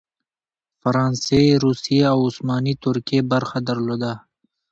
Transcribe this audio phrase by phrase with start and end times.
[0.81, 4.13] فرانسې، روسیې او عثماني ترکیې برخه درلوده.